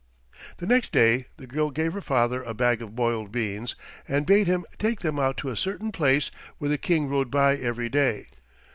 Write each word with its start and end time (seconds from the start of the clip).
The 0.57 0.65
next 0.65 0.91
day 0.91 1.27
the 1.37 1.45
girl 1.45 1.69
gave 1.69 1.93
her 1.93 2.01
father 2.01 2.41
a 2.41 2.55
bag 2.55 2.81
of 2.81 2.95
boiled 2.95 3.31
beans 3.31 3.75
and 4.07 4.25
bade 4.25 4.47
him 4.47 4.65
take 4.79 5.01
them 5.01 5.19
out 5.19 5.37
to 5.37 5.49
a 5.51 5.55
certain 5.55 5.91
place 5.91 6.31
where 6.57 6.69
the 6.71 6.79
King 6.79 7.07
rode 7.07 7.29
by 7.29 7.55
every 7.55 7.87
day. 7.87 8.25